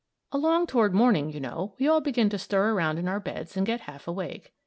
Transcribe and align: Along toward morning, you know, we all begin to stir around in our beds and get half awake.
Along 0.31 0.65
toward 0.65 0.95
morning, 0.95 1.29
you 1.29 1.39
know, 1.39 1.75
we 1.77 1.87
all 1.87 2.01
begin 2.01 2.27
to 2.29 2.39
stir 2.39 2.73
around 2.73 2.97
in 2.97 3.07
our 3.07 3.19
beds 3.19 3.55
and 3.55 3.67
get 3.67 3.81
half 3.81 4.07
awake. 4.07 4.51